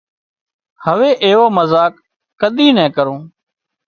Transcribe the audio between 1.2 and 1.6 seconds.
ايوو